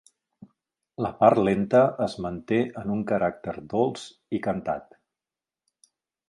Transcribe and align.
La 1.05 1.11
part 1.19 1.41
lenta 1.47 1.81
es 2.05 2.15
manté 2.27 2.59
en 2.83 2.95
un 2.95 3.03
caràcter 3.13 3.55
dolç 3.75 4.09
i 4.39 4.41
cantat. 4.49 4.99